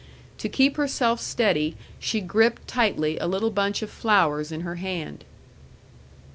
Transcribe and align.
To 0.39 0.49
keep 0.49 0.77
herself 0.77 1.21
steady 1.21 1.75
she 1.99 2.21
gripped 2.21 2.67
tightly 2.67 3.19
a 3.19 3.27
little 3.27 3.51
bunch 3.51 3.83
of 3.83 3.91
flowers 3.91 4.51
in 4.51 4.61
her 4.61 4.77
hand. 4.77 5.23